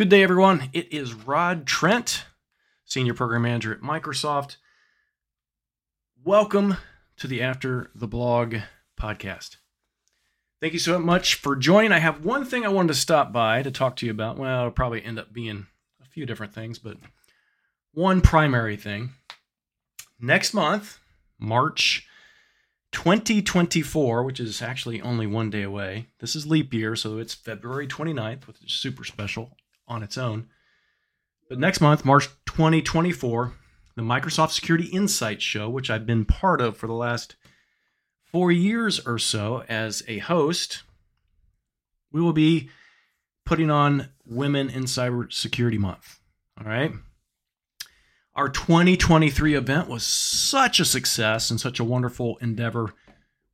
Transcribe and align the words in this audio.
Good 0.00 0.08
day, 0.08 0.22
everyone. 0.22 0.70
It 0.72 0.94
is 0.94 1.12
Rod 1.12 1.66
Trent, 1.66 2.24
Senior 2.86 3.12
Program 3.12 3.42
Manager 3.42 3.70
at 3.70 3.82
Microsoft. 3.82 4.56
Welcome 6.24 6.78
to 7.18 7.26
the 7.26 7.42
After 7.42 7.90
the 7.94 8.06
Blog 8.06 8.56
podcast. 8.98 9.56
Thank 10.58 10.72
you 10.72 10.78
so 10.78 10.98
much 10.98 11.34
for 11.34 11.54
joining. 11.54 11.92
I 11.92 11.98
have 11.98 12.24
one 12.24 12.46
thing 12.46 12.64
I 12.64 12.70
wanted 12.70 12.94
to 12.94 12.98
stop 12.98 13.30
by 13.30 13.62
to 13.62 13.70
talk 13.70 13.94
to 13.96 14.06
you 14.06 14.12
about. 14.12 14.38
Well, 14.38 14.60
it'll 14.60 14.70
probably 14.70 15.04
end 15.04 15.18
up 15.18 15.34
being 15.34 15.66
a 16.00 16.06
few 16.06 16.24
different 16.24 16.54
things, 16.54 16.78
but 16.78 16.96
one 17.92 18.22
primary 18.22 18.78
thing. 18.78 19.10
Next 20.18 20.54
month, 20.54 20.98
March 21.38 22.06
2024, 22.92 24.22
which 24.22 24.40
is 24.40 24.62
actually 24.62 25.02
only 25.02 25.26
one 25.26 25.50
day 25.50 25.62
away. 25.62 26.06
This 26.20 26.34
is 26.34 26.46
leap 26.46 26.72
year, 26.72 26.96
so 26.96 27.18
it's 27.18 27.34
February 27.34 27.86
29th, 27.86 28.46
which 28.46 28.64
is 28.64 28.72
super 28.72 29.04
special 29.04 29.58
on 29.90 30.02
its 30.02 30.16
own. 30.16 30.48
But 31.48 31.58
next 31.58 31.80
month, 31.80 32.04
March 32.04 32.28
2024, 32.46 33.52
the 33.96 34.02
Microsoft 34.02 34.52
Security 34.52 34.86
Insights 34.86 35.44
Show, 35.44 35.68
which 35.68 35.90
I've 35.90 36.06
been 36.06 36.24
part 36.24 36.60
of 36.60 36.76
for 36.76 36.86
the 36.86 36.94
last 36.94 37.36
four 38.30 38.52
years 38.52 39.04
or 39.04 39.18
so 39.18 39.64
as 39.68 40.02
a 40.06 40.18
host, 40.18 40.84
we 42.12 42.20
will 42.20 42.32
be 42.32 42.70
putting 43.44 43.70
on 43.70 44.10
Women 44.24 44.70
in 44.70 44.84
Cybersecurity 44.84 45.78
Month. 45.78 46.20
All 46.58 46.66
right. 46.66 46.92
Our 48.36 48.48
2023 48.48 49.54
event 49.54 49.88
was 49.88 50.04
such 50.04 50.78
a 50.78 50.84
success 50.84 51.50
and 51.50 51.60
such 51.60 51.80
a 51.80 51.84
wonderful 51.84 52.36
endeavor. 52.40 52.94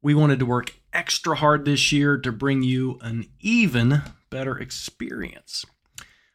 We 0.03 0.15
wanted 0.15 0.39
to 0.41 0.47
work 0.47 0.75
extra 0.93 1.37
hard 1.37 1.65
this 1.65 1.93
year 1.93 2.19
to 2.19 2.31
bring 2.31 2.63
you 2.63 2.99
an 3.01 3.27
even 3.41 4.03
better 4.31 4.59
experience. 4.59 5.65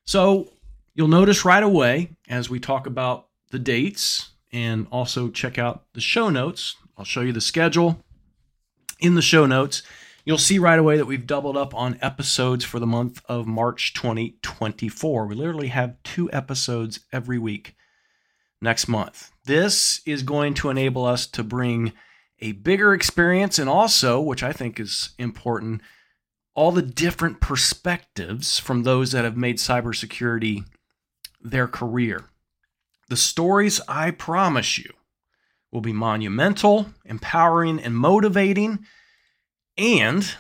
So 0.05 0.51
you'll 0.93 1.07
notice 1.07 1.45
right 1.45 1.63
away 1.63 2.11
as 2.27 2.49
we 2.49 2.59
talk 2.59 2.87
about 2.87 3.27
the 3.51 3.59
dates 3.59 4.31
and 4.51 4.87
also 4.91 5.29
check 5.29 5.57
out 5.57 5.85
the 5.93 6.01
show 6.01 6.29
notes. 6.29 6.75
I'll 6.97 7.05
show 7.05 7.21
you 7.21 7.31
the 7.31 7.41
schedule 7.41 8.03
in 8.99 9.15
the 9.15 9.21
show 9.21 9.45
notes. 9.45 9.83
You'll 10.23 10.37
see 10.37 10.59
right 10.59 10.77
away 10.77 10.97
that 10.97 11.05
we've 11.05 11.25
doubled 11.25 11.57
up 11.57 11.73
on 11.73 11.97
episodes 12.01 12.63
for 12.63 12.79
the 12.79 12.85
month 12.85 13.21
of 13.27 13.47
March 13.47 13.93
2024. 13.93 15.25
We 15.25 15.35
literally 15.35 15.69
have 15.69 16.01
two 16.03 16.31
episodes 16.31 16.99
every 17.11 17.39
week 17.39 17.75
next 18.61 18.87
month. 18.87 19.31
This 19.45 20.01
is 20.05 20.21
going 20.21 20.53
to 20.55 20.69
enable 20.69 21.05
us 21.05 21.25
to 21.27 21.43
bring 21.43 21.93
a 22.39 22.51
bigger 22.53 22.93
experience 22.93 23.57
and 23.57 23.69
also, 23.69 24.21
which 24.21 24.43
I 24.43 24.51
think 24.51 24.79
is 24.79 25.11
important, 25.17 25.81
all 26.53 26.71
the 26.71 26.81
different 26.81 27.39
perspectives 27.39 28.59
from 28.59 28.83
those 28.83 29.11
that 29.11 29.23
have 29.23 29.37
made 29.37 29.57
cybersecurity 29.57 30.65
their 31.39 31.67
career. 31.67 32.25
The 33.09 33.17
stories, 33.17 33.81
I 33.87 34.11
promise 34.11 34.77
you, 34.77 34.91
will 35.71 35.81
be 35.81 35.93
monumental, 35.93 36.87
empowering, 37.05 37.79
and 37.79 37.95
motivating, 37.95 38.85
and 39.77 40.35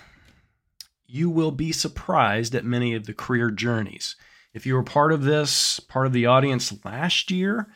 you 1.05 1.29
will 1.29 1.51
be 1.51 1.71
surprised 1.71 2.55
at 2.55 2.65
many 2.65 2.93
of 2.93 3.05
the 3.05 3.13
career 3.13 3.49
journeys. 3.49 4.15
If 4.53 4.65
you 4.65 4.75
were 4.75 4.83
part 4.83 5.13
of 5.13 5.23
this, 5.23 5.79
part 5.79 6.07
of 6.07 6.13
the 6.13 6.25
audience 6.25 6.73
last 6.83 7.31
year 7.31 7.67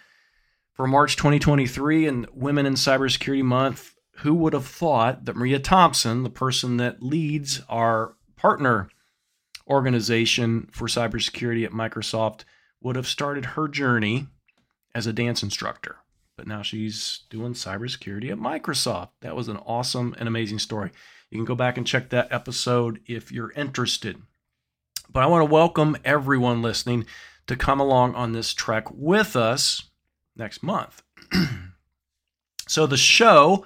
for 0.74 0.88
March 0.88 1.16
2023 1.16 2.08
and 2.08 2.28
Women 2.34 2.66
in 2.66 2.74
Cybersecurity 2.74 3.44
Month, 3.44 3.96
who 4.18 4.34
would 4.34 4.54
have 4.54 4.66
thought 4.66 5.26
that 5.26 5.36
Maria 5.36 5.60
Thompson, 5.60 6.24
the 6.24 6.30
person 6.30 6.78
that 6.78 7.02
leads 7.02 7.62
our 7.70 8.16
partner 8.36 8.90
organization 9.68 10.70
for 10.72 10.88
cybersecurity 10.88 11.66
at 11.66 11.72
Microsoft, 11.72 12.44
would 12.82 12.96
have 12.96 13.08
started 13.08 13.46
her 13.46 13.68
journey 13.68 14.28
as 14.94 15.08
a 15.08 15.14
dance 15.14 15.42
instructor. 15.42 15.98
But 16.38 16.48
now 16.48 16.62
she's 16.62 17.24
doing 17.30 17.54
cybersecurity 17.54 18.32
at 18.32 18.38
Microsoft. 18.38 19.10
That 19.22 19.36
was 19.36 19.48
an 19.48 19.58
awesome 19.58 20.16
and 20.18 20.28
amazing 20.28 20.60
story. 20.60 20.92
You 21.30 21.38
can 21.38 21.46
go 21.46 21.56
back 21.56 21.78
and 21.78 21.88
check 21.88 22.10
that 22.10 22.32
episode 22.32 23.00
if 23.08 23.32
you're 23.32 23.52
interested. 23.54 24.22
But 25.10 25.24
I 25.24 25.28
want 25.28 25.42
to 25.42 25.54
welcome 25.54 25.98
everyone 26.04 26.62
listening 26.62 27.06
to 27.48 27.56
come 27.56 27.80
along 27.80 28.16
on 28.16 28.34
this 28.34 28.54
trek 28.54 28.86
with 28.92 29.36
us 29.36 29.90
next 30.36 30.62
month. 30.62 31.04
so 32.68 32.86
the 32.86 32.98
show 32.98 33.66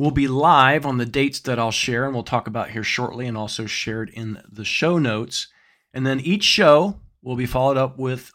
will 0.00 0.10
be 0.10 0.26
live 0.26 0.86
on 0.86 0.96
the 0.96 1.04
dates 1.04 1.40
that 1.40 1.58
I'll 1.58 1.70
share 1.70 2.06
and 2.06 2.14
we'll 2.14 2.22
talk 2.22 2.46
about 2.46 2.70
here 2.70 2.82
shortly 2.82 3.26
and 3.26 3.36
also 3.36 3.66
shared 3.66 4.08
in 4.08 4.42
the 4.50 4.64
show 4.64 4.96
notes. 4.96 5.48
And 5.92 6.06
then 6.06 6.20
each 6.20 6.42
show 6.42 6.98
will 7.20 7.36
be 7.36 7.44
followed 7.44 7.76
up 7.76 7.98
with 7.98 8.32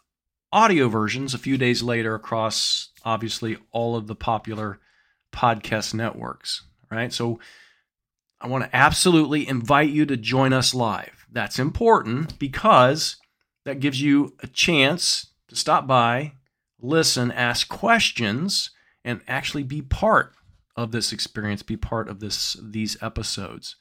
audio 0.52 0.88
versions 0.88 1.34
a 1.34 1.38
few 1.38 1.58
days 1.58 1.82
later 1.82 2.14
across 2.14 2.90
obviously 3.04 3.56
all 3.72 3.96
of 3.96 4.06
the 4.06 4.14
popular 4.14 4.78
podcast 5.32 5.92
networks, 5.92 6.62
right? 6.88 7.12
So 7.12 7.40
I 8.40 8.46
want 8.46 8.62
to 8.62 8.76
absolutely 8.76 9.48
invite 9.48 9.90
you 9.90 10.06
to 10.06 10.16
join 10.16 10.52
us 10.52 10.72
live. 10.72 11.26
That's 11.32 11.58
important 11.58 12.38
because 12.38 13.16
that 13.64 13.80
gives 13.80 14.00
you 14.00 14.36
a 14.40 14.46
chance 14.46 15.32
to 15.48 15.56
stop 15.56 15.88
by, 15.88 16.34
listen, 16.80 17.32
ask 17.32 17.68
questions, 17.68 18.70
and 19.04 19.20
actually 19.26 19.64
be 19.64 19.82
part 19.82 20.36
of 20.76 20.92
this 20.92 21.12
experience, 21.12 21.62
be 21.62 21.76
part 21.76 22.08
of 22.08 22.20
this 22.20 22.56
these 22.62 22.96
episodes. 23.02 23.76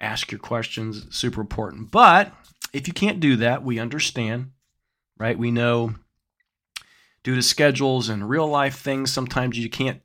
Ask 0.00 0.32
your 0.32 0.38
questions, 0.38 1.06
super 1.14 1.40
important. 1.40 1.90
But 1.90 2.32
if 2.72 2.86
you 2.86 2.94
can't 2.94 3.20
do 3.20 3.36
that, 3.36 3.62
we 3.64 3.78
understand, 3.78 4.52
right? 5.18 5.38
We 5.38 5.50
know 5.50 5.94
due 7.22 7.34
to 7.34 7.42
schedules 7.42 8.08
and 8.08 8.28
real 8.28 8.46
life 8.46 8.78
things, 8.78 9.12
sometimes 9.12 9.58
you 9.58 9.68
can't 9.68 10.00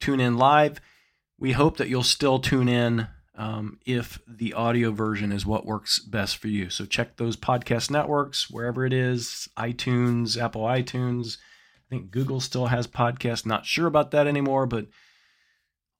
tune 0.00 0.20
in 0.20 0.38
live. 0.38 0.80
We 1.38 1.52
hope 1.52 1.76
that 1.76 1.88
you'll 1.88 2.04
still 2.04 2.38
tune 2.38 2.68
in 2.68 3.08
um, 3.36 3.80
if 3.84 4.20
the 4.26 4.54
audio 4.54 4.92
version 4.92 5.32
is 5.32 5.44
what 5.44 5.66
works 5.66 5.98
best 5.98 6.36
for 6.36 6.48
you. 6.48 6.70
So 6.70 6.86
check 6.86 7.16
those 7.16 7.36
podcast 7.36 7.90
networks, 7.90 8.48
wherever 8.48 8.86
it 8.86 8.92
is 8.92 9.48
iTunes, 9.58 10.40
Apple 10.40 10.62
iTunes. 10.62 11.36
I 11.36 11.90
think 11.90 12.10
Google 12.10 12.40
still 12.40 12.66
has 12.66 12.86
podcasts. 12.86 13.44
Not 13.44 13.66
sure 13.66 13.86
about 13.86 14.12
that 14.12 14.26
anymore, 14.26 14.66
but 14.66 14.86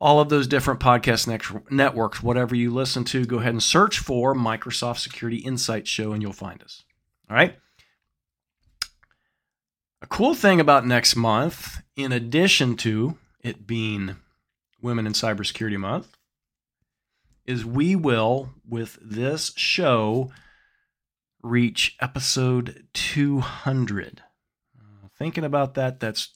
all 0.04 0.20
of 0.20 0.28
those 0.28 0.46
different 0.46 0.80
podcast 0.80 1.26
networks, 1.70 2.22
whatever 2.22 2.54
you 2.54 2.70
listen 2.70 3.04
to, 3.04 3.24
go 3.24 3.38
ahead 3.38 3.54
and 3.54 3.62
search 3.62 3.98
for 3.98 4.34
Microsoft 4.34 4.98
Security 4.98 5.38
Insights 5.38 5.88
Show 5.88 6.12
and 6.12 6.20
you'll 6.20 6.34
find 6.34 6.62
us. 6.62 6.82
All 7.30 7.34
right. 7.34 7.56
A 10.02 10.06
cool 10.06 10.34
thing 10.34 10.60
about 10.60 10.86
next 10.86 11.16
month, 11.16 11.80
in 11.96 12.12
addition 12.12 12.76
to 12.76 13.16
it 13.40 13.66
being 13.66 14.16
Women 14.82 15.06
in 15.06 15.14
Cybersecurity 15.14 15.78
Month, 15.78 16.18
is 17.46 17.64
we 17.64 17.96
will, 17.96 18.50
with 18.68 18.98
this 19.00 19.54
show, 19.56 20.30
reach 21.42 21.96
episode 21.98 22.88
200. 22.92 24.22
Uh, 24.78 25.08
thinking 25.18 25.44
about 25.44 25.72
that, 25.76 25.98
that's 25.98 26.34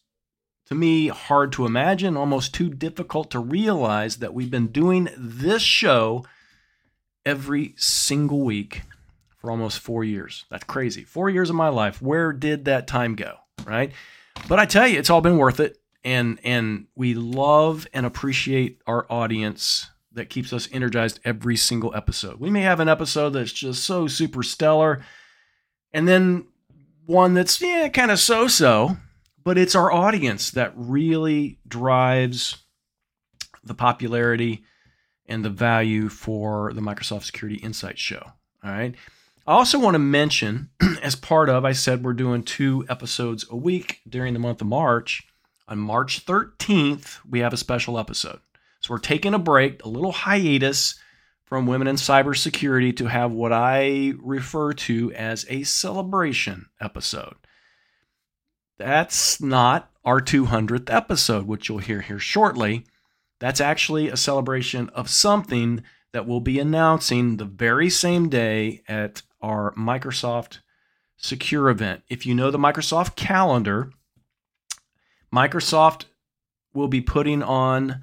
to 0.68 0.74
me 0.74 1.08
hard 1.08 1.50
to 1.52 1.64
imagine, 1.64 2.16
almost 2.16 2.54
too 2.54 2.68
difficult 2.68 3.30
to 3.30 3.38
realize 3.38 4.18
that 4.18 4.34
we've 4.34 4.50
been 4.50 4.66
doing 4.66 5.08
this 5.16 5.62
show 5.62 6.26
every 7.24 7.74
single 7.78 8.42
week 8.42 8.82
for 9.38 9.50
almost 9.50 9.78
four 9.78 10.04
years. 10.04 10.44
That's 10.50 10.64
crazy. 10.64 11.04
Four 11.04 11.30
years 11.30 11.48
of 11.48 11.56
my 11.56 11.68
life. 11.68 12.02
Where 12.02 12.34
did 12.34 12.66
that 12.66 12.86
time 12.86 13.14
go? 13.14 13.36
Right. 13.64 13.92
But 14.46 14.58
I 14.58 14.66
tell 14.66 14.86
you, 14.86 14.98
it's 14.98 15.08
all 15.08 15.22
been 15.22 15.38
worth 15.38 15.58
it. 15.58 15.78
And 16.04 16.38
and 16.44 16.86
we 16.94 17.14
love 17.14 17.86
and 17.94 18.04
appreciate 18.04 18.80
our 18.86 19.06
audience 19.10 19.90
that 20.12 20.28
keeps 20.30 20.52
us 20.52 20.68
energized 20.70 21.18
every 21.24 21.56
single 21.56 21.94
episode. 21.94 22.40
We 22.40 22.50
may 22.50 22.62
have 22.62 22.80
an 22.80 22.88
episode 22.88 23.30
that's 23.30 23.52
just 23.52 23.84
so 23.84 24.06
super 24.06 24.42
stellar, 24.42 25.04
and 25.92 26.06
then 26.06 26.46
one 27.06 27.34
that's 27.34 27.60
yeah, 27.60 27.88
kind 27.88 28.10
of 28.10 28.20
so-so 28.20 28.96
but 29.48 29.56
it's 29.56 29.74
our 29.74 29.90
audience 29.90 30.50
that 30.50 30.74
really 30.76 31.58
drives 31.66 32.64
the 33.64 33.72
popularity 33.72 34.62
and 35.24 35.42
the 35.42 35.48
value 35.48 36.10
for 36.10 36.70
the 36.74 36.82
Microsoft 36.82 37.22
Security 37.22 37.56
Insights 37.56 37.98
show. 37.98 38.20
All 38.62 38.70
right. 38.70 38.94
I 39.46 39.52
also 39.52 39.78
want 39.78 39.94
to 39.94 40.00
mention, 40.00 40.68
as 41.02 41.16
part 41.16 41.48
of, 41.48 41.64
I 41.64 41.72
said 41.72 42.04
we're 42.04 42.12
doing 42.12 42.42
two 42.42 42.84
episodes 42.90 43.46
a 43.48 43.56
week 43.56 44.00
during 44.06 44.34
the 44.34 44.38
month 44.38 44.60
of 44.60 44.66
March. 44.66 45.26
On 45.66 45.78
March 45.78 46.26
13th, 46.26 47.20
we 47.26 47.38
have 47.38 47.54
a 47.54 47.56
special 47.56 47.98
episode. 47.98 48.40
So 48.80 48.92
we're 48.92 48.98
taking 48.98 49.32
a 49.32 49.38
break, 49.38 49.82
a 49.82 49.88
little 49.88 50.12
hiatus 50.12 51.00
from 51.46 51.66
Women 51.66 51.88
in 51.88 51.96
Cybersecurity 51.96 52.94
to 52.98 53.06
have 53.06 53.32
what 53.32 53.54
I 53.54 54.12
refer 54.18 54.74
to 54.74 55.10
as 55.14 55.46
a 55.48 55.62
celebration 55.62 56.66
episode. 56.82 57.36
That's 58.78 59.40
not 59.40 59.90
our 60.04 60.20
200th 60.20 60.92
episode, 60.92 61.46
which 61.46 61.68
you'll 61.68 61.78
hear 61.78 62.00
here 62.00 62.20
shortly. 62.20 62.84
That's 63.40 63.60
actually 63.60 64.08
a 64.08 64.16
celebration 64.16 64.88
of 64.90 65.10
something 65.10 65.82
that 66.12 66.26
we'll 66.26 66.40
be 66.40 66.58
announcing 66.58 67.36
the 67.36 67.44
very 67.44 67.90
same 67.90 68.28
day 68.28 68.82
at 68.88 69.22
our 69.42 69.74
Microsoft 69.74 70.58
Secure 71.16 71.68
event. 71.68 72.02
If 72.08 72.24
you 72.24 72.34
know 72.34 72.52
the 72.52 72.58
Microsoft 72.58 73.16
calendar, 73.16 73.90
Microsoft 75.34 76.04
will 76.72 76.86
be 76.86 77.00
putting 77.00 77.42
on 77.42 78.02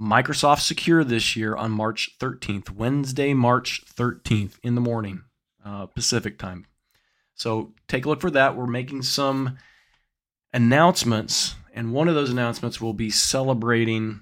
Microsoft 0.00 0.60
Secure 0.60 1.02
this 1.02 1.34
year 1.34 1.56
on 1.56 1.70
March 1.70 2.10
13th, 2.18 2.70
Wednesday, 2.70 3.32
March 3.32 3.82
13th 3.86 4.58
in 4.62 4.74
the 4.74 4.80
morning, 4.82 5.22
uh, 5.64 5.86
Pacific 5.86 6.38
time. 6.38 6.66
So 7.34 7.72
take 7.88 8.04
a 8.04 8.08
look 8.08 8.20
for 8.20 8.30
that. 8.30 8.54
We're 8.54 8.66
making 8.66 9.02
some 9.02 9.56
announcements, 10.52 11.54
and 11.74 11.92
one 11.92 12.08
of 12.08 12.14
those 12.14 12.30
announcements 12.30 12.80
will 12.80 12.94
be 12.94 13.10
celebrating 13.10 14.20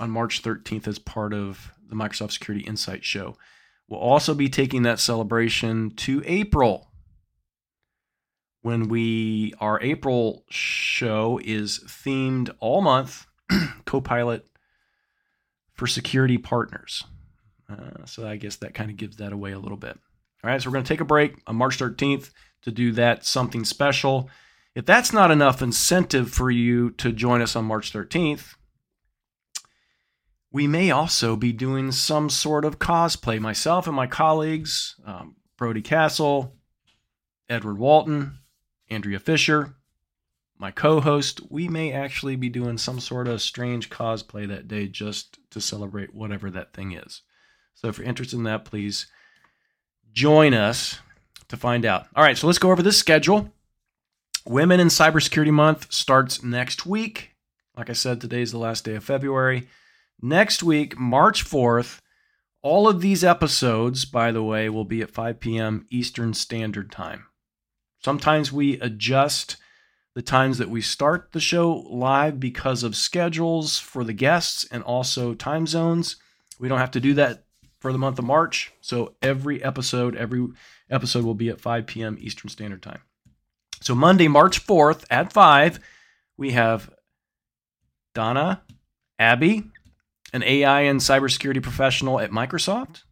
on 0.00 0.10
March 0.10 0.42
13th 0.42 0.86
as 0.86 0.98
part 0.98 1.32
of 1.32 1.72
the 1.88 1.94
Microsoft 1.94 2.32
Security 2.32 2.64
Insight 2.64 3.04
Show. 3.04 3.36
We'll 3.88 4.00
also 4.00 4.34
be 4.34 4.48
taking 4.48 4.82
that 4.82 5.00
celebration 5.00 5.90
to 5.96 6.22
April 6.26 6.88
when 8.60 8.88
we 8.88 9.54
our 9.60 9.80
April 9.80 10.44
show 10.50 11.40
is 11.42 11.78
themed 11.86 12.50
all 12.60 12.82
month 12.82 13.26
Copilot 13.86 14.46
for 15.72 15.86
security 15.86 16.36
partners. 16.38 17.04
Uh, 17.70 18.04
so 18.04 18.26
I 18.26 18.36
guess 18.36 18.56
that 18.56 18.74
kind 18.74 18.90
of 18.90 18.96
gives 18.96 19.16
that 19.16 19.32
away 19.32 19.52
a 19.52 19.58
little 19.58 19.76
bit. 19.76 19.98
All 20.44 20.50
right, 20.50 20.60
so 20.60 20.68
we're 20.68 20.74
going 20.74 20.84
to 20.84 20.88
take 20.88 21.00
a 21.00 21.06
break 21.06 21.40
on 21.46 21.56
March 21.56 21.78
13th 21.78 22.30
to 22.62 22.70
do 22.70 22.92
that 22.92 23.24
something 23.24 23.64
special. 23.64 24.28
If 24.78 24.86
that's 24.86 25.12
not 25.12 25.32
enough 25.32 25.60
incentive 25.60 26.30
for 26.30 26.52
you 26.52 26.92
to 26.92 27.10
join 27.10 27.42
us 27.42 27.56
on 27.56 27.64
March 27.64 27.92
13th, 27.92 28.54
we 30.52 30.68
may 30.68 30.92
also 30.92 31.34
be 31.34 31.52
doing 31.52 31.90
some 31.90 32.30
sort 32.30 32.64
of 32.64 32.78
cosplay. 32.78 33.40
Myself 33.40 33.88
and 33.88 33.96
my 33.96 34.06
colleagues, 34.06 34.94
um, 35.04 35.34
Brodie 35.56 35.82
Cassell, 35.82 36.54
Edward 37.48 37.76
Walton, 37.76 38.38
Andrea 38.88 39.18
Fisher, 39.18 39.74
my 40.56 40.70
co 40.70 41.00
host, 41.00 41.40
we 41.50 41.66
may 41.66 41.90
actually 41.90 42.36
be 42.36 42.48
doing 42.48 42.78
some 42.78 43.00
sort 43.00 43.26
of 43.26 43.42
strange 43.42 43.90
cosplay 43.90 44.46
that 44.46 44.68
day 44.68 44.86
just 44.86 45.40
to 45.50 45.60
celebrate 45.60 46.14
whatever 46.14 46.52
that 46.52 46.72
thing 46.72 46.92
is. 46.92 47.22
So 47.74 47.88
if 47.88 47.98
you're 47.98 48.06
interested 48.06 48.36
in 48.36 48.44
that, 48.44 48.64
please 48.64 49.08
join 50.12 50.54
us 50.54 51.00
to 51.48 51.56
find 51.56 51.84
out. 51.84 52.06
All 52.14 52.22
right, 52.22 52.38
so 52.38 52.46
let's 52.46 52.60
go 52.60 52.70
over 52.70 52.82
this 52.84 52.96
schedule. 52.96 53.52
Women 54.48 54.80
in 54.80 54.88
Cybersecurity 54.88 55.52
Month 55.52 55.92
starts 55.92 56.42
next 56.42 56.86
week. 56.86 57.36
Like 57.76 57.90
I 57.90 57.92
said, 57.92 58.18
today 58.18 58.40
is 58.40 58.50
the 58.50 58.56
last 58.56 58.82
day 58.82 58.94
of 58.94 59.04
February. 59.04 59.68
Next 60.22 60.62
week, 60.62 60.98
March 60.98 61.44
4th, 61.44 62.00
all 62.62 62.88
of 62.88 63.02
these 63.02 63.22
episodes, 63.22 64.06
by 64.06 64.32
the 64.32 64.42
way, 64.42 64.70
will 64.70 64.86
be 64.86 65.02
at 65.02 65.10
5 65.10 65.38
p.m. 65.38 65.84
Eastern 65.90 66.32
Standard 66.32 66.90
Time. 66.90 67.26
Sometimes 68.02 68.50
we 68.50 68.80
adjust 68.80 69.58
the 70.14 70.22
times 70.22 70.56
that 70.56 70.70
we 70.70 70.80
start 70.80 71.32
the 71.32 71.40
show 71.40 71.84
live 71.90 72.40
because 72.40 72.82
of 72.82 72.96
schedules 72.96 73.78
for 73.78 74.02
the 74.02 74.14
guests 74.14 74.64
and 74.70 74.82
also 74.82 75.34
time 75.34 75.66
zones. 75.66 76.16
We 76.58 76.68
don't 76.68 76.78
have 76.78 76.92
to 76.92 77.00
do 77.00 77.12
that 77.14 77.44
for 77.80 77.92
the 77.92 77.98
month 77.98 78.18
of 78.18 78.24
March. 78.24 78.72
So 78.80 79.14
every 79.20 79.62
episode, 79.62 80.16
every 80.16 80.48
episode 80.88 81.26
will 81.26 81.34
be 81.34 81.50
at 81.50 81.60
5 81.60 81.86
p.m. 81.86 82.16
Eastern 82.18 82.48
Standard 82.48 82.82
Time. 82.82 83.02
So 83.88 83.94
Monday, 83.94 84.28
March 84.28 84.66
4th 84.66 85.06
at 85.08 85.32
5, 85.32 85.80
we 86.36 86.50
have 86.50 86.90
Donna, 88.14 88.60
Abby, 89.18 89.64
an 90.30 90.42
AI 90.42 90.82
and 90.82 91.00
cybersecurity 91.00 91.62
professional 91.62 92.20
at 92.20 92.30
Microsoft. 92.30 93.04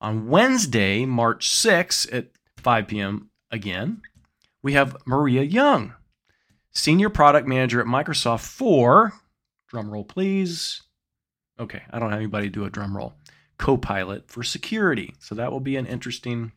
On 0.00 0.26
Wednesday, 0.30 1.04
March 1.04 1.50
6th 1.50 2.10
at 2.14 2.28
5 2.56 2.88
p.m. 2.88 3.28
again, 3.50 4.00
we 4.62 4.72
have 4.72 4.96
Maria 5.04 5.42
Young, 5.42 5.92
senior 6.70 7.10
product 7.10 7.46
manager 7.46 7.78
at 7.78 7.86
Microsoft 7.86 8.40
for, 8.40 9.12
drum 9.68 9.90
roll 9.90 10.04
please. 10.04 10.80
Okay, 11.60 11.82
I 11.90 11.98
don't 11.98 12.08
have 12.08 12.20
anybody 12.20 12.48
do 12.48 12.64
a 12.64 12.70
drum 12.70 12.96
roll. 12.96 13.12
Copilot 13.58 14.30
for 14.30 14.42
security. 14.42 15.14
So 15.18 15.34
that 15.34 15.52
will 15.52 15.60
be 15.60 15.76
an 15.76 15.84
interesting 15.84 16.52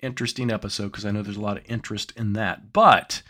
interesting 0.00 0.50
episode 0.50 0.92
because 0.92 1.04
I 1.04 1.10
know 1.10 1.22
there's 1.22 1.36
a 1.36 1.40
lot 1.40 1.56
of 1.56 1.64
interest 1.66 2.12
in 2.16 2.34
that. 2.34 2.72
But 2.72 3.22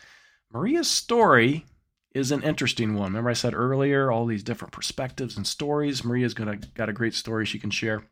Maria's 0.53 0.91
story 0.91 1.67
is 2.15 2.33
an 2.33 2.43
interesting 2.43 2.95
one. 2.95 3.13
Remember 3.13 3.31
I 3.31 3.35
said 3.35 3.55
earlier 3.55 4.11
all 4.11 4.27
these 4.27 4.43
different 4.43 4.73
perspectives 4.73 5.37
and 5.37 5.47
stories. 5.47 6.05
Maria's 6.05 6.35
gonna 6.35 6.57
got 6.75 6.89
a 6.89 6.95
great 6.95 7.15
story 7.15 7.45
she 7.45 7.59
can 7.59 7.71
share. 7.71 8.05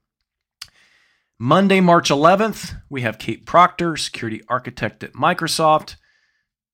Monday, 1.38 1.80
March 1.80 2.10
11th, 2.10 2.80
we 2.88 3.00
have 3.00 3.18
Kate 3.18 3.44
Proctor, 3.44 3.96
security 3.96 4.42
architect 4.48 5.02
at 5.02 5.14
Microsoft. 5.14 5.96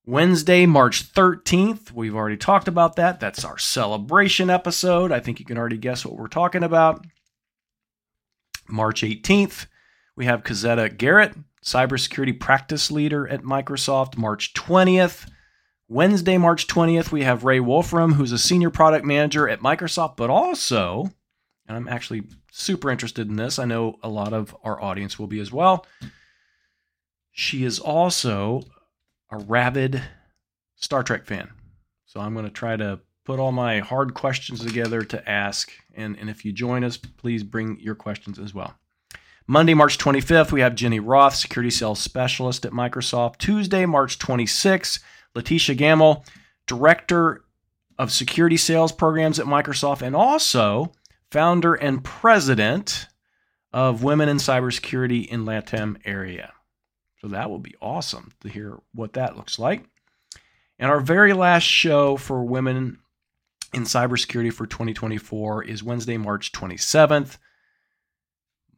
Wednesday, 0.04 0.66
March 0.66 1.12
13th, 1.12 1.92
we've 1.92 2.14
already 2.14 2.36
talked 2.36 2.68
about 2.68 2.96
that. 2.96 3.20
That's 3.20 3.44
our 3.44 3.58
celebration 3.58 4.50
episode. 4.50 5.12
I 5.12 5.20
think 5.20 5.38
you 5.38 5.46
can 5.46 5.56
already 5.56 5.78
guess 5.78 6.04
what 6.04 6.16
we're 6.16 6.26
talking 6.26 6.62
about. 6.62 7.06
March 8.68 9.02
18th, 9.02 9.66
we 10.16 10.26
have 10.26 10.42
Cazetta 10.42 10.96
Garrett, 10.96 11.34
cybersecurity 11.64 12.38
practice 12.38 12.90
leader 12.90 13.28
at 13.28 13.42
Microsoft. 13.42 14.16
March 14.16 14.54
20th, 14.54 15.28
Wednesday, 15.88 16.38
March 16.38 16.66
20th, 16.66 17.12
we 17.12 17.22
have 17.22 17.44
Ray 17.44 17.60
Wolfram, 17.60 18.14
who's 18.14 18.32
a 18.32 18.38
senior 18.38 18.70
product 18.70 19.04
manager 19.04 19.48
at 19.48 19.60
Microsoft, 19.60 20.16
but 20.16 20.30
also, 20.30 21.10
and 21.66 21.76
I'm 21.76 21.88
actually 21.88 22.24
super 22.50 22.90
interested 22.90 23.28
in 23.28 23.36
this, 23.36 23.58
I 23.58 23.64
know 23.64 23.98
a 24.02 24.08
lot 24.08 24.32
of 24.32 24.56
our 24.62 24.80
audience 24.80 25.18
will 25.18 25.26
be 25.26 25.40
as 25.40 25.52
well. 25.52 25.86
She 27.32 27.64
is 27.64 27.78
also 27.78 28.62
a 29.30 29.38
rabid 29.38 30.02
Star 30.76 31.02
Trek 31.02 31.26
fan. 31.26 31.50
So 32.06 32.20
I'm 32.20 32.32
going 32.34 32.46
to 32.46 32.50
try 32.50 32.76
to 32.76 33.00
put 33.24 33.38
all 33.38 33.52
my 33.52 33.78
hard 33.80 34.14
questions 34.14 34.64
together 34.64 35.02
to 35.02 35.28
ask. 35.28 35.70
And, 35.94 36.16
and 36.18 36.28
if 36.28 36.44
you 36.44 36.52
join 36.52 36.82
us, 36.82 36.96
please 36.96 37.44
bring 37.44 37.78
your 37.80 37.94
questions 37.94 38.38
as 38.38 38.54
well. 38.54 38.74
Monday, 39.50 39.74
March 39.74 39.98
25th, 39.98 40.52
we 40.52 40.60
have 40.60 40.76
Jenny 40.76 41.00
Roth, 41.00 41.34
Security 41.34 41.70
Sales 41.70 41.98
Specialist 41.98 42.64
at 42.64 42.70
Microsoft. 42.70 43.38
Tuesday, 43.38 43.84
March 43.84 44.16
26th, 44.20 45.00
Letitia 45.34 45.74
Gamble, 45.74 46.24
Director 46.68 47.42
of 47.98 48.12
Security 48.12 48.56
Sales 48.56 48.92
Programs 48.92 49.40
at 49.40 49.46
Microsoft, 49.46 50.02
and 50.02 50.14
also 50.14 50.92
founder 51.32 51.74
and 51.74 52.04
president 52.04 53.08
of 53.72 54.04
Women 54.04 54.28
in 54.28 54.36
Cybersecurity 54.36 55.26
in 55.26 55.44
LATAM 55.44 55.96
area. 56.04 56.52
So 57.20 57.26
that 57.26 57.50
will 57.50 57.58
be 57.58 57.74
awesome 57.82 58.30
to 58.42 58.48
hear 58.48 58.78
what 58.94 59.14
that 59.14 59.36
looks 59.36 59.58
like. 59.58 59.84
And 60.78 60.92
our 60.92 61.00
very 61.00 61.32
last 61.32 61.64
show 61.64 62.16
for 62.16 62.44
women 62.44 63.00
in 63.74 63.82
cybersecurity 63.82 64.52
for 64.52 64.68
2024 64.68 65.64
is 65.64 65.82
Wednesday, 65.82 66.18
March 66.18 66.52
27th. 66.52 67.36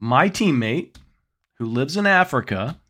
My 0.05 0.29
teammate 0.29 0.97
who 1.59 1.65
lives 1.65 1.97
in 1.97 2.09
Africa, 2.09 2.81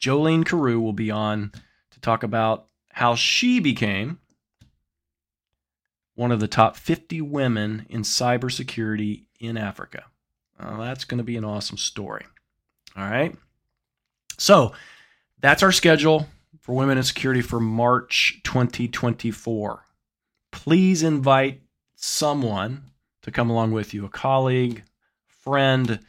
Jolene 0.00 0.44
Carew, 0.44 0.80
will 0.80 0.92
be 0.92 1.08
on 1.08 1.52
to 1.92 2.00
talk 2.00 2.24
about 2.24 2.66
how 2.88 3.14
she 3.14 3.60
became 3.60 4.18
one 6.16 6.32
of 6.32 6.40
the 6.40 6.48
top 6.48 6.74
50 6.74 7.20
women 7.20 7.86
in 7.88 8.02
cybersecurity 8.02 9.26
in 9.38 9.56
Africa. 9.56 10.06
Uh, 10.58 10.78
that's 10.78 11.04
going 11.04 11.18
to 11.18 11.24
be 11.24 11.36
an 11.36 11.44
awesome 11.44 11.78
story. 11.78 12.26
All 12.96 13.08
right. 13.08 13.32
So 14.36 14.72
that's 15.38 15.62
our 15.62 15.70
schedule 15.70 16.26
for 16.58 16.74
Women 16.74 16.98
in 16.98 17.04
Security 17.04 17.42
for 17.42 17.60
March 17.60 18.40
2024. 18.42 19.84
Please 20.50 21.04
invite 21.04 21.60
someone 21.94 22.86
to 23.22 23.30
come 23.30 23.50
along 23.50 23.70
with 23.70 23.94
you 23.94 24.04
a 24.04 24.08
colleague, 24.08 24.82
friend, 25.28 26.00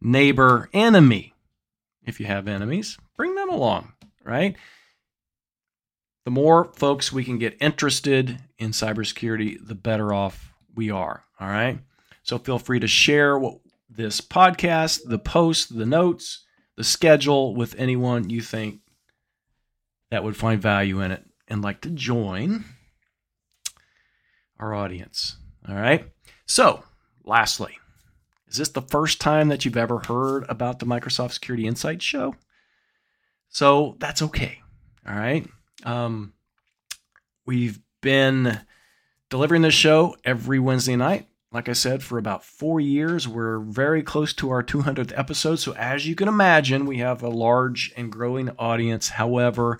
neighbor, 0.00 0.68
enemy. 0.72 1.34
If 2.04 2.20
you 2.20 2.26
have 2.26 2.46
enemies, 2.46 2.98
bring 3.16 3.34
them 3.34 3.50
along, 3.50 3.92
right? 4.24 4.56
the 6.26 6.30
more 6.32 6.72
folks 6.74 7.12
we 7.12 7.22
can 7.22 7.38
get 7.38 7.56
interested 7.60 8.40
in 8.58 8.72
cybersecurity, 8.72 9.64
the 9.64 9.76
better 9.76 10.12
off 10.12 10.52
we 10.74 10.90
are. 10.90 11.22
All 11.38 11.46
right. 11.46 11.78
So 12.24 12.36
feel 12.36 12.58
free 12.58 12.80
to 12.80 12.88
share 12.88 13.38
what, 13.38 13.60
this 13.88 14.20
podcast, 14.20 15.02
the 15.06 15.20
post, 15.20 15.78
the 15.78 15.86
notes, 15.86 16.44
the 16.76 16.82
schedule 16.82 17.54
with 17.54 17.76
anyone 17.78 18.28
you 18.28 18.40
think 18.40 18.80
that 20.10 20.24
would 20.24 20.36
find 20.36 20.60
value 20.60 21.00
in 21.00 21.12
it 21.12 21.24
and 21.46 21.62
like 21.62 21.80
to 21.82 21.90
join 21.90 22.64
our 24.58 24.74
audience. 24.74 25.36
All 25.68 25.76
right. 25.76 26.10
So, 26.44 26.82
lastly, 27.24 27.78
is 28.48 28.58
this 28.58 28.68
the 28.68 28.82
first 28.82 29.20
time 29.20 29.48
that 29.48 29.64
you've 29.64 29.76
ever 29.76 30.00
heard 30.06 30.44
about 30.48 30.78
the 30.78 30.86
Microsoft 30.86 31.32
Security 31.32 31.66
Insights 31.66 32.04
show? 32.04 32.34
So, 33.48 33.96
that's 33.98 34.22
okay. 34.22 34.60
All 35.08 35.14
right. 35.14 35.48
Um, 35.84 36.34
we've 37.46 37.80
been 38.00 38.60
delivering 39.30 39.62
this 39.62 39.74
show 39.74 40.16
every 40.24 40.58
Wednesday 40.58 40.96
night, 40.96 41.26
like 41.52 41.68
I 41.68 41.72
said, 41.72 42.02
for 42.02 42.18
about 42.18 42.44
four 42.44 42.80
years. 42.80 43.26
We're 43.26 43.60
very 43.60 44.02
close 44.02 44.32
to 44.34 44.50
our 44.50 44.62
200th 44.62 45.16
episode. 45.16 45.56
So, 45.56 45.74
as 45.74 46.06
you 46.06 46.14
can 46.14 46.28
imagine, 46.28 46.86
we 46.86 46.98
have 46.98 47.22
a 47.22 47.28
large 47.28 47.92
and 47.96 48.12
growing 48.12 48.50
audience. 48.58 49.10
However, 49.10 49.78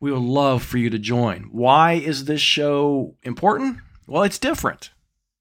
we 0.00 0.12
would 0.12 0.22
love 0.22 0.62
for 0.62 0.78
you 0.78 0.90
to 0.90 0.98
join. 0.98 1.48
Why 1.52 1.94
is 1.94 2.24
this 2.24 2.40
show 2.40 3.14
important? 3.22 3.78
Well, 4.06 4.22
it's 4.22 4.38
different, 4.38 4.90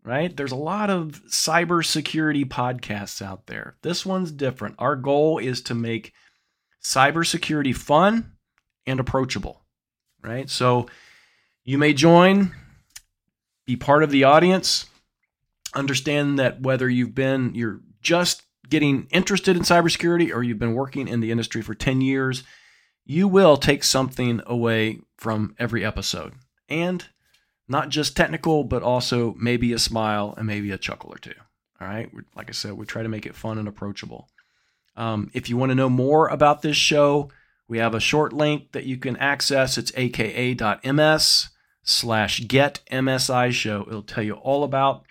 right? 0.06 0.36
There's 0.36 0.52
a 0.52 0.56
lot 0.56 0.90
of 0.90 1.22
cybersecurity 1.28 2.46
podcasts 2.46 3.22
out 3.22 3.48
there. 3.48 3.76
This 3.82 4.06
one's 4.06 4.32
different. 4.32 4.76
Our 4.78 4.96
goal 4.96 5.40
is 5.40 5.62
to 5.64 5.74
make 5.76 6.14
cybersecurity 6.84 7.76
fun 7.76 8.34
and 8.86 9.00
approachable, 9.00 9.66
right? 10.22 10.48
So 10.50 10.88
you 11.64 11.80
may 11.80 11.94
join, 11.94 12.54
be 13.66 13.76
part 13.76 14.04
of 14.04 14.12
the 14.12 14.26
audience, 14.26 14.86
understand 15.74 16.38
that 16.38 16.62
whether 16.62 16.88
you've 16.88 17.16
been, 17.16 17.56
you're 17.56 17.82
just 18.02 18.44
getting 18.70 19.08
interested 19.10 19.58
in 19.58 19.64
cybersecurity 19.64 20.34
or 20.34 20.44
you've 20.44 20.60
been 20.60 20.76
working 20.76 21.08
in 21.08 21.20
the 21.20 21.32
industry 21.32 21.64
for 21.64 21.74
10 21.74 22.02
years, 22.02 22.44
you 23.06 23.28
will 23.28 23.58
take 23.58 23.84
something 23.84 24.42
away 24.46 25.00
from 25.18 25.56
every 25.58 25.84
episode. 25.84 26.34
And 26.70 27.06
not 27.68 27.90
just 27.90 28.16
technical, 28.16 28.64
but 28.64 28.84
also 28.84 29.36
maybe 29.38 29.74
a 29.74 29.80
smile 29.80 30.34
and 30.38 30.46
maybe 30.48 30.72
a 30.72 30.78
chuckle 30.78 31.12
or 31.12 31.18
two. 31.18 31.34
All 31.82 31.88
right. 31.88 32.10
Like 32.36 32.50
I 32.50 32.54
said, 32.54 32.74
we 32.74 32.86
try 32.86 33.04
to 33.04 33.10
make 33.10 33.26
it 33.26 33.36
fun 33.36 33.58
and 33.58 33.68
approachable. 33.68 34.30
Um, 34.96 35.30
if 35.34 35.50
you 35.50 35.58
want 35.58 35.72
to 35.72 35.76
know 35.76 35.90
more 35.90 36.28
about 36.28 36.62
this 36.62 36.78
show, 36.78 37.30
we 37.68 37.80
have 37.80 37.96
a 37.96 38.00
short 38.00 38.32
link 38.32 38.72
that 38.72 38.86
you 38.86 38.98
can 38.98 39.18
access. 39.18 39.78
It's 39.78 39.92
aka.ms 39.96 41.50
slash 41.84 42.48
get 42.48 42.82
MSI 42.92 43.52
show. 43.52 43.86
It'll 43.88 44.04
tell 44.04 44.24
you 44.24 44.34
all 44.36 44.64
about 44.64 45.06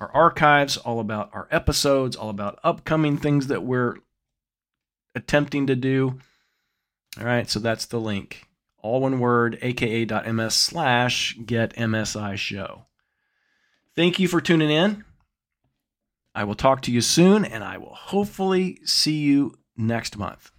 our 0.00 0.10
archives, 0.10 0.76
all 0.76 1.00
about 1.00 1.30
our 1.32 1.48
episodes, 1.50 2.16
all 2.16 2.28
about 2.28 2.58
upcoming 2.64 3.16
things 3.16 3.46
that 3.46 3.62
we're 3.62 3.96
attempting 5.14 5.66
to 5.68 5.76
do. 5.76 6.18
All 7.18 7.26
right, 7.26 7.48
so 7.48 7.60
that's 7.60 7.86
the 7.86 8.00
link. 8.00 8.48
All 8.82 9.00
one 9.00 9.20
word, 9.20 9.58
aka.ms 9.62 10.54
slash 10.54 11.38
get 11.46 11.74
MSI 11.76 12.36
show. 12.36 12.86
Thank 13.94 14.18
you 14.18 14.26
for 14.28 14.40
tuning 14.40 14.70
in. 14.70 15.04
I 16.34 16.44
will 16.44 16.54
talk 16.54 16.82
to 16.82 16.92
you 16.92 17.00
soon, 17.00 17.44
and 17.44 17.62
I 17.62 17.78
will 17.78 17.94
hopefully 17.94 18.80
see 18.84 19.18
you 19.18 19.54
next 19.76 20.16
month. 20.16 20.50